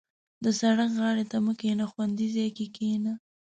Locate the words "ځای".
2.35-2.49